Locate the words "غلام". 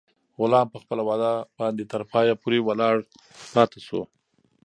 0.39-0.67